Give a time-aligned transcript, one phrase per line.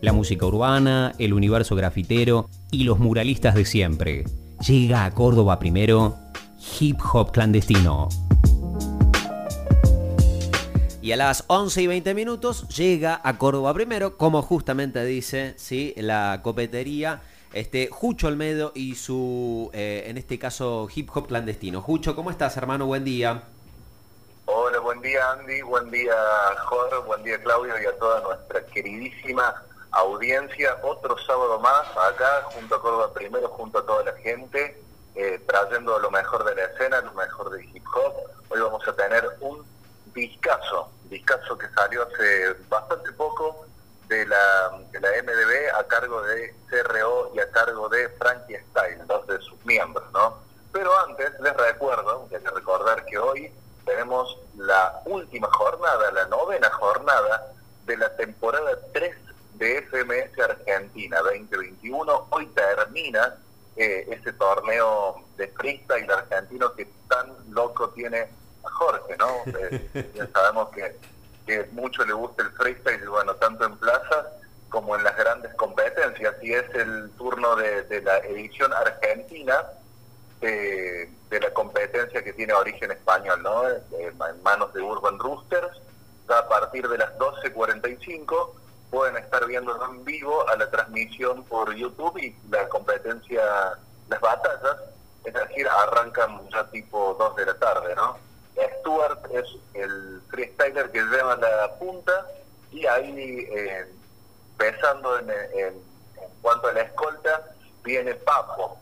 [0.00, 4.24] la música urbana, el universo grafitero y los muralistas de siempre.
[4.66, 6.16] Llega a Córdoba primero
[6.78, 8.08] Hip Hop Clandestino.
[11.00, 15.94] Y a las 11 y 20 minutos llega a Córdoba primero, como justamente dice ¿sí?
[15.96, 21.80] la copetería, este, Jucho Almedo y su, eh, en este caso, hip hop clandestino.
[21.80, 22.86] Jucho, ¿cómo estás, hermano?
[22.86, 23.42] Buen día.
[24.44, 26.14] Hola, buen día Andy, buen día
[26.64, 29.62] Jorge, buen día Claudio y a toda nuestra queridísima
[29.98, 30.78] audiencia.
[30.82, 34.80] Otro sábado más acá, junto a Córdoba Primero, junto a toda la gente,
[35.14, 38.14] eh, trayendo lo mejor de la escena, lo mejor del hip hop.
[38.50, 39.64] Hoy vamos a tener un
[40.14, 43.66] discazo, discazo que salió hace bastante poco
[44.08, 49.04] de la, de la MDB a cargo de CRO y a cargo de Frankie Style,
[49.06, 50.38] dos de sus miembros, ¿no?
[50.72, 53.52] Pero antes les recuerdo, hay que recordar que hoy
[53.84, 57.52] tenemos la última jornada, la novena jornada
[57.84, 59.27] de la temporada 3
[59.58, 62.28] de FMS Argentina 2021.
[62.30, 63.34] Hoy termina
[63.76, 68.28] eh, ese torneo de freestyle argentino que tan loco tiene
[68.64, 69.28] a Jorge, ¿no?
[69.94, 70.96] Eh, ya sabemos que,
[71.46, 74.32] que mucho le gusta el freestyle, bueno, tanto en plaza
[74.68, 76.34] como en las grandes competencias.
[76.42, 79.64] Y es el turno de, la edición argentina
[80.40, 83.68] de, la competencia que tiene origen español, ¿no?
[83.68, 85.80] en manos de Urban Roosters.
[86.28, 88.57] A partir de las 12.45
[88.90, 93.42] pueden estar viendo en vivo a la transmisión por YouTube y la competencia,
[94.08, 94.76] las batallas,
[95.24, 98.18] es decir, arrancan ya tipo 2 de la tarde, ¿no?
[98.80, 102.26] Stuart es el freestyler que lleva la punta
[102.72, 103.86] y ahí, eh,
[104.56, 105.82] pensando en, en,
[106.42, 107.44] cuanto a la escolta,
[107.84, 108.78] viene Papo.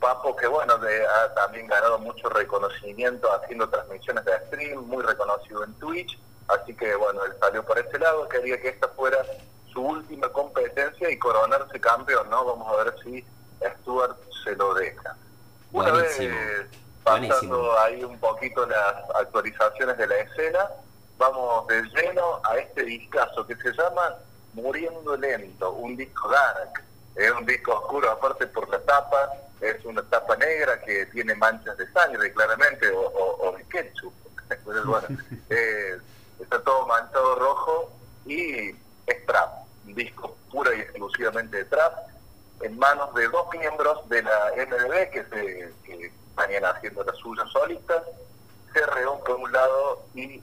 [0.00, 5.72] Papo que, bueno, ha también ganado mucho reconocimiento haciendo transmisiones de stream, muy reconocido en
[5.74, 9.24] Twitch Así que bueno, él salió por ese lado, quería que esta fuera
[9.74, 12.44] su última competencia y coronarse campeón, ¿no?
[12.44, 13.24] Vamos a ver si
[13.80, 15.16] Stuart se lo deja.
[15.72, 16.18] Una vez
[17.02, 20.70] pasando ahí un poquito las actualizaciones de la escena,
[21.18, 24.14] vamos de lleno a este discazo que se llama
[24.54, 26.82] Muriendo Lento, un disco dark,
[27.16, 31.76] es un disco oscuro aparte por la tapa, es una tapa negra que tiene manchas
[31.76, 34.12] de sangre claramente o, de ketchup.
[34.84, 35.08] bueno,
[35.50, 35.98] eh,
[36.40, 37.92] está todo manchado rojo
[38.24, 38.70] y
[39.06, 39.63] es trap,
[39.94, 41.92] disco pura y exclusivamente de trap,
[42.62, 48.02] en manos de dos miembros de la MDB que, se, que haciendo las suyas solistas,
[48.72, 50.42] CRO por un lado y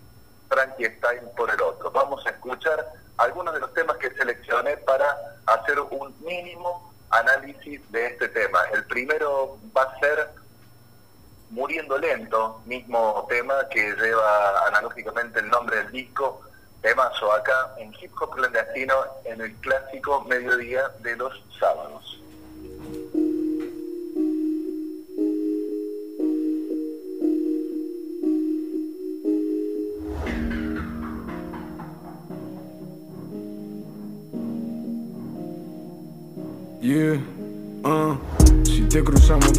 [0.50, 1.92] Frankenstein por el otro.
[1.92, 8.08] Vamos a escuchar algunos de los temas que seleccioné para hacer un mínimo análisis de
[8.08, 8.60] este tema.
[8.74, 10.30] El primero va a ser
[11.50, 16.42] Muriendo Lento, mismo tema que lleva analógicamente el nombre del disco,
[16.82, 22.22] temazo acá en Hip Hop Clandestino en el clásico mediodía de los sábados.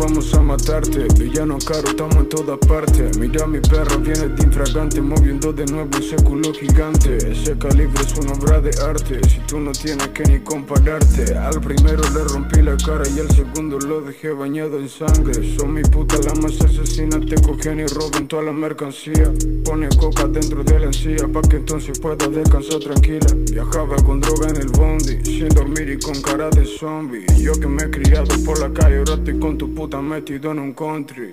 [0.03, 1.07] Vamos a matarte.
[1.17, 5.91] Villano caro, estamos en toda parte Mira mi perro, viene de infragante Moviendo de nuevo
[5.99, 7.17] ese culo gigante.
[7.31, 9.21] Ese calibre es una obra de arte.
[9.29, 11.35] Si tú no tienes que ni compararte.
[11.37, 15.35] Al primero le rompí la cara Y al segundo lo dejé bañado en sangre.
[15.57, 19.33] Son mi puta la más asesina Te cogen y roban toda la mercancía.
[19.65, 23.27] Pone coca dentro de la encía Pa' que entonces pueda descansar tranquila.
[23.51, 27.25] Viajaba con droga en el bondi Sin dormir y con cara de zombie.
[27.39, 30.59] Yo que me he criado por la calle Ahora estoy con tu puta metido en
[30.61, 31.33] un country.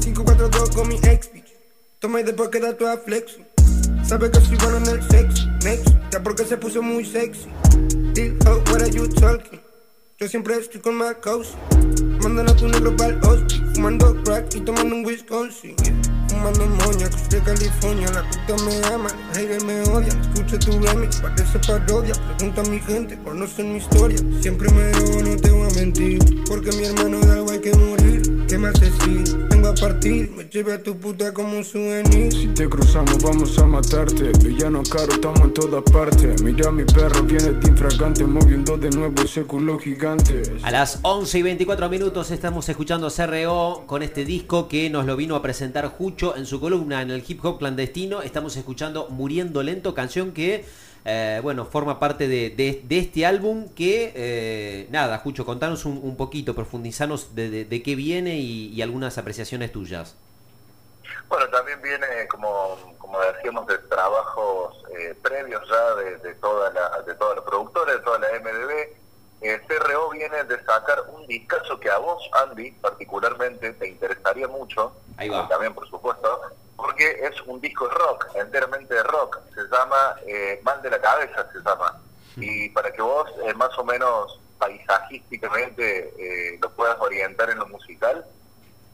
[0.00, 1.30] 542 con mi ex.
[1.32, 1.52] Bitch
[1.98, 3.38] Toma y después queda toda flexo.
[4.04, 7.48] Sabe que soy bueno en el sexo Next, ya porque se puso muy sexy.
[8.14, 9.60] Deal, how, what are you talking?
[10.18, 11.54] Yo siempre estoy con my coast
[12.22, 15.76] Mandan a tu negro pa'l hospi Fumando crack y tomando un Wisconsin
[16.28, 20.20] Fumando moña, que de California La puta me ama, los haters me odian.
[20.20, 22.14] Escucha tu remix, parece parodia.
[22.36, 24.18] Pregunta a mi gente, conocen mi historia.
[24.40, 27.74] Siempre me robo, no te voy a mentir Porque mi hermano de algo hay que
[27.74, 30.32] morir ¿Qué me hace si vengo a partir?
[30.32, 34.82] Me lleve a tu puta como un souvenir Si te cruzamos vamos a matarte Villano
[34.82, 39.44] caro, estamos en todas partes Mira mi perro, viene de infragante Moviendo de nuevo ese
[39.44, 44.90] culo gigante A las 11 y 24 minutos estamos escuchando CRO Con este disco que
[44.90, 48.22] nos lo vino a presentar Jucho en su columna en el hip hop clandestino.
[48.22, 50.64] Estamos escuchando Muriendo Lento, canción que,
[51.04, 57.34] eh, bueno, forma parte de, este álbum que, eh, nada, Jucho, contanos un, poquito, profundizanos
[57.34, 60.16] de, qué viene y, algunas apreciaciones tuyas.
[61.28, 67.14] Bueno, también viene, como, como decíamos, de trabajos eh, previos ya de, toda la, de
[67.14, 68.96] toda la productora, de toda la MDB.
[69.40, 74.92] Eh, CRO viene de sacar un discazo que a vos, Andy, particularmente te interesaría mucho,
[75.16, 75.46] Ahí va.
[75.48, 76.40] también por supuesto,
[76.78, 81.00] porque es un disco de rock, enteramente de rock, se llama eh, Mal de la
[81.00, 82.00] Cabeza, se llama.
[82.36, 87.66] Y para que vos eh, más o menos paisajísticamente eh, lo puedas orientar en lo
[87.66, 88.24] musical,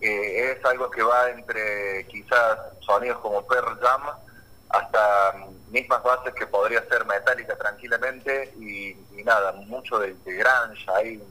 [0.01, 4.03] es algo que va entre quizás sonidos como Pearl Jam
[4.69, 11.23] hasta mismas bases que podría ser Metallica tranquilamente y, nada, mucho de, grunge, ahí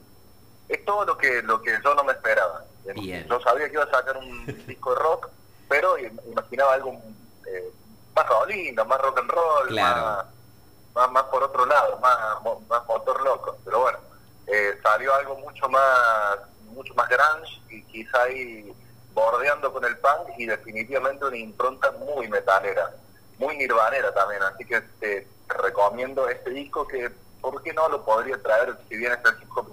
[0.70, 2.64] es todo lo que lo que yo no me esperaba.
[2.96, 5.30] Yo sabía que iba a sacar un disco de rock,
[5.74, 7.02] pero imaginaba algo
[7.48, 7.72] eh,
[8.16, 13.58] más rolino, más rock and roll, más, más, por otro lado, más, más motor loco.
[13.66, 13.98] Pero bueno,
[14.46, 16.38] eh, salió algo mucho más
[16.76, 18.72] mucho más grunge y quizá ahí
[19.16, 22.92] bordeando con el punk y definitivamente una impronta muy metalera,
[23.40, 27.12] muy nirvanera también, así que te, recomiendo este disco que,
[27.42, 29.68] ¿por qué no lo podría traer, si bien está el hip hop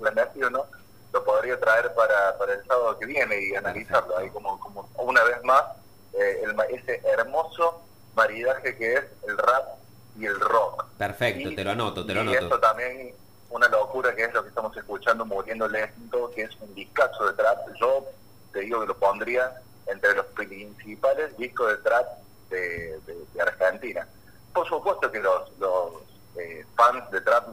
[0.51, 0.67] no?
[1.13, 5.23] Lo podría traer para, para el sábado que viene y analizarlo ahí como, como una
[5.25, 5.63] vez más
[6.13, 7.83] eh, ese hermoso
[8.15, 9.79] maridaje que es el rap
[10.19, 10.87] y el rock.
[10.99, 12.39] Perfecto, te lo anoto, te lo anoto.
[12.39, 13.15] Y esto también
[13.51, 17.33] una locura que es lo que estamos escuchando Muriendo Lento, que es un discazo de
[17.35, 17.59] trap.
[17.81, 18.07] Yo
[18.53, 22.07] te digo que lo pondría entre los principales discos de trap
[22.51, 22.99] de,
[23.41, 24.07] Argentina.
[24.53, 25.93] Por supuesto que los, los
[26.37, 27.49] eh, fans de trap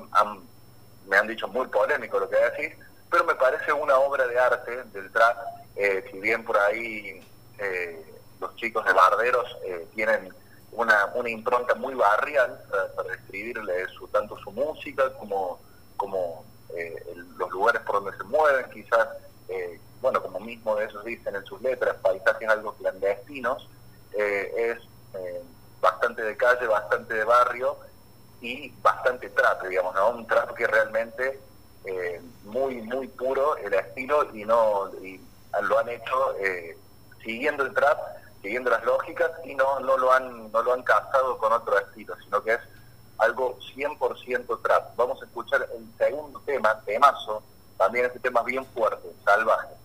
[1.08, 2.78] me han dicho muy polémico lo que decís,
[3.10, 5.38] pero me parece una obra de arte del trap,
[5.76, 7.22] eh, si bien por ahí
[7.60, 9.58] eh, los chicos de Barderos
[9.96, 10.34] tienen
[10.72, 12.60] una, una impronta muy barrial
[12.96, 15.60] para, describirle su, tanto su música como
[15.98, 16.46] como
[16.76, 17.04] eh,
[17.38, 19.08] los lugares por donde se mueven, quizás,
[19.50, 23.68] eh, bueno, como mismo de ellos dicen en sus letras, paisajes algo clandestinos,
[24.14, 24.88] eh, es
[25.82, 27.78] bastante de calle, bastante de barrio
[28.42, 30.10] y bastante trap, digamos, ¿no?
[30.12, 31.40] Un trap que realmente
[32.44, 35.22] muy, muy puro el estilo y no y
[35.62, 36.36] lo han hecho
[37.24, 37.98] siguiendo el trap,
[38.42, 42.16] siguiendo las lógicas y no, no lo han no lo han casado con otro estilo,
[42.24, 42.60] sino que es
[43.18, 44.96] algo 100% trap.
[44.96, 47.42] Vamos a escuchar el segundo tema, temazo,
[47.78, 49.76] también este tema bien fuerte, salvaje.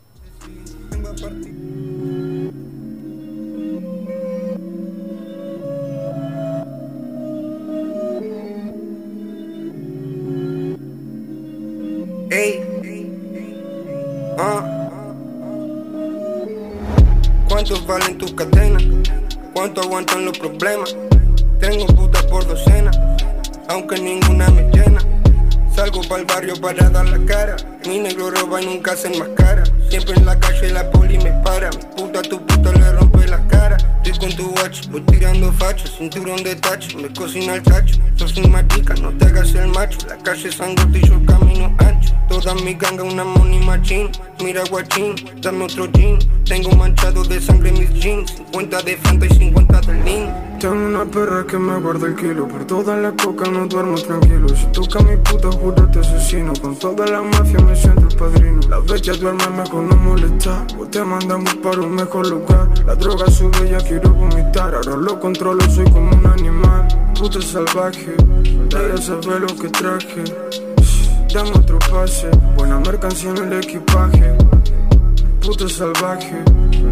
[17.72, 18.82] ¿Cuántos valen tus cadenas?
[19.54, 20.94] ¿Cuánto aguantan los problemas?
[21.58, 22.90] Tengo putas por docena
[23.69, 25.00] aunque ninguna me llena.
[25.74, 27.56] Salgo para el barrio para dar la cara.
[27.86, 29.64] Mi negro roba y nunca se enmascara.
[29.88, 31.70] Siempre en la calle la poli me para.
[31.70, 33.78] Mi puta tu puta le rompe la cara.
[34.04, 37.94] Estoy con tu watch, voy tirando facha, cinturón de tacho, me cocina el tacho.
[38.16, 39.96] Sos un matica, no te hagas el macho.
[40.08, 42.12] La calle es y yo camino ancho.
[42.32, 44.11] Toda mi ganga una money machine.
[44.43, 46.19] Mira guachín, dame otro jean.
[46.46, 48.31] Tengo manchado de sangre mis jeans.
[48.31, 50.58] 50 de Fanta y 50 de Lean.
[50.58, 52.49] Tengo una perra que me guarda el kilo.
[52.49, 54.49] Por toda la coca no duermo tranquilo.
[54.49, 56.55] Si toca mi puta, juro te asesino.
[56.55, 58.61] Con toda la mafia me siento el padrino.
[58.67, 60.67] La bella duerme mejor no molestar.
[60.81, 62.67] O te mandamos para un mejor lugar.
[62.86, 64.74] La droga sube, ya quiero vomitar.
[64.74, 66.89] Ahora lo controlo, soy como un animal.
[67.15, 68.17] Puta salvaje,
[68.70, 70.71] ella sabe lo que traje.
[71.32, 74.34] Dame otro pase, buena mercancía en el equipaje.
[75.41, 76.44] Puta salvaje,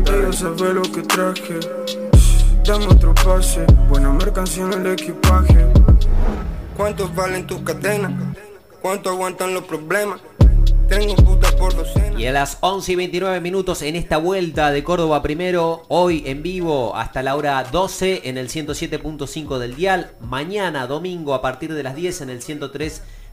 [0.07, 1.61] ella sabe lo que traje.
[2.65, 5.67] Dame otro pase, buena mercancía en el equipaje.
[6.75, 8.13] ¿Cuántos valen tus cadenas?
[8.81, 10.23] ¿Cuánto aguantan los problemas?
[10.89, 12.19] Tengo puta por docena.
[12.19, 16.43] Y a las 11 y 29 minutos en esta vuelta de Córdoba primero, hoy en
[16.43, 21.83] vivo hasta la hora 12 en el 107.5 del dial, mañana domingo a partir de
[21.83, 22.41] las 10 en el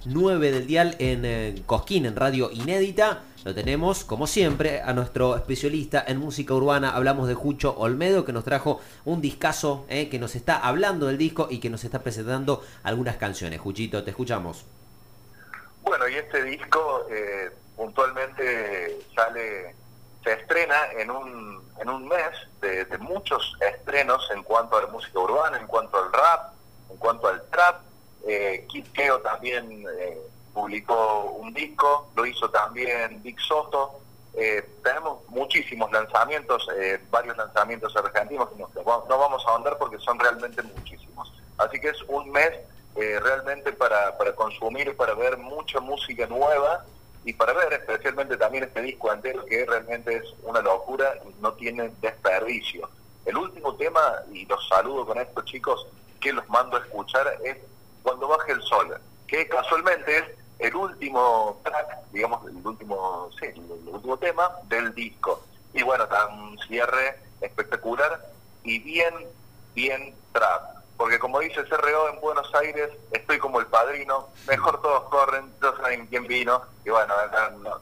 [0.07, 3.23] 103.9 del dial en eh, Cosquín, en Radio Inédita.
[3.43, 6.91] Lo tenemos, como siempre, a nuestro especialista en música urbana.
[6.91, 11.17] Hablamos de Jucho Olmedo, que nos trajo un discazo, eh, que nos está hablando del
[11.17, 13.59] disco y que nos está presentando algunas canciones.
[13.59, 14.65] Juchito, te escuchamos.
[15.83, 19.75] Bueno, y este disco eh, puntualmente sale,
[20.23, 25.19] se estrena en un, en un mes de, muchos estrenos en cuanto a la música
[25.19, 26.53] urbana, en cuanto al rap,
[26.89, 27.81] en cuanto al trap.
[28.25, 30.17] Eh, Keo también eh,
[30.53, 33.99] publicó un disco, lo hizo también Big Soto.
[34.33, 36.67] Eh, tenemos muchísimos lanzamientos,
[37.09, 41.33] varios lanzamientos argentinos, no, no vamos a ahondar porque son realmente muchísimos.
[41.57, 42.53] Así que es un mes
[42.99, 46.83] eh, realmente para, para consumir, para ver mucha música nueva
[47.23, 51.53] y para ver especialmente también este disco entero que realmente es una locura y no
[51.53, 52.89] tiene desperdicio.
[53.23, 54.01] El último tema,
[54.33, 55.85] y los saludo con esto chicos,
[56.19, 57.57] que los mando a escuchar es
[58.07, 58.97] Cuando baje el sol,
[59.27, 60.23] que casualmente es
[60.59, 65.43] el último track, digamos, el último, sí, el, último tema del disco.
[65.73, 68.25] Y bueno, tan un cierre espectacular
[68.63, 69.13] y bien,
[69.75, 70.77] bien trap.
[70.95, 75.75] Porque como dice CRO en Buenos Aires, estoy como el padrino, mejor todos corren, yo
[75.75, 77.13] saben quién vino, y bueno,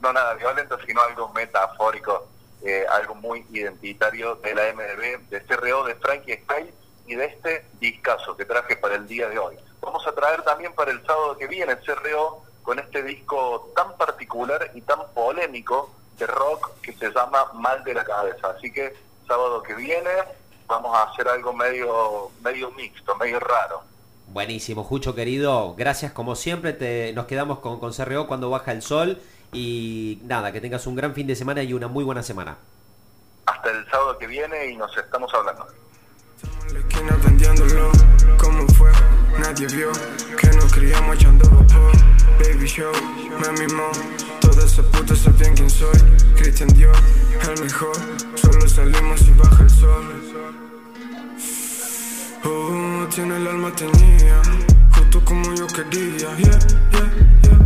[0.02, 2.28] no, nada violento, sino algo metafórico,
[2.64, 6.74] eh, algo muy identitario de la MDB, de CRO, de Frankie Sky
[7.06, 9.56] y de este discazo que traje para el día de hoy.
[9.86, 14.72] Vamos a traer también para el sábado que viene CRO con este disco tan particular
[14.74, 18.50] y tan polémico de rock que se llama Mal de la Cabeza.
[18.58, 18.96] Así que
[19.28, 20.10] sábado que viene
[20.68, 23.84] vamos a hacer algo medio, medio mixto, medio raro.
[24.28, 28.82] Buenísimo, Jucho querido, gracias como siempre, te, nos quedamos con, con CRO cuando baja el
[28.82, 29.22] sol
[29.54, 32.58] y nada, que tengas un gran fin de semana y una muy buena semana.
[33.46, 35.68] Hasta el sábado que viene y nos estamos hablando.
[39.40, 39.92] Nadie vio
[40.40, 41.50] que nos criamos echando
[42.40, 42.92] Baby show,
[43.40, 43.90] me mimó.
[44.42, 45.98] Todas esas putas sabían quién soy.
[46.36, 46.96] Christian Dior,
[47.44, 47.96] el mejor.
[48.36, 50.22] Solo salimos y baja el sol.
[52.44, 54.42] Oh, tiene el alma tenía
[54.92, 56.18] Justo como yo quería.
[56.18, 56.60] Yeah, yeah,
[57.44, 57.65] yeah